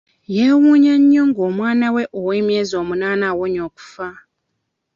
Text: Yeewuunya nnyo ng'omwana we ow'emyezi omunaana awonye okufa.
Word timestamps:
Yeewuunya 0.35 0.93
nnyo 1.01 1.21
ng'omwana 1.29 1.87
we 1.95 2.03
ow'emyezi 2.19 2.73
omunaana 2.81 3.23
awonye 3.31 3.61
okufa. 3.69 4.07